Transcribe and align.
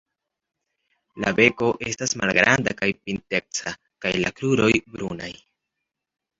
La 1.25 1.33
beko 1.39 1.67
estas 1.91 2.17
malgranda 2.23 2.75
kaj 2.81 2.91
pinteca 3.03 3.77
kaj 4.07 4.17
la 4.25 4.35
kruroj 4.41 4.73
brunaj. 4.99 5.33